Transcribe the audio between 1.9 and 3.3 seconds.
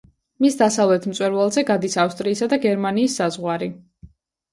ავსტრიისა და გერმანიის